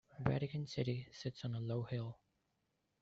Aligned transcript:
Vatican 0.21 0.65
City 0.65 1.07
sits 1.11 1.45
on 1.45 1.53
a 1.53 1.59
low 1.59 1.83
hill. 1.83 2.17